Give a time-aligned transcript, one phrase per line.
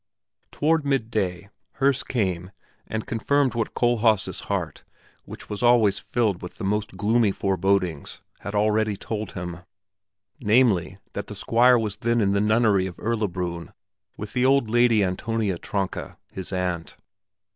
[0.49, 2.49] Toward midday Herse came
[2.87, 4.83] and confirmed what Kohlhaas' heart,
[5.25, 9.59] which was always filled with the most gloomy forebodings, had already told him
[10.39, 13.73] namely, that the Squire was then in the nunnery of Erlabrunn
[14.17, 16.97] with the old Lady Antonia Tronka, his aunt.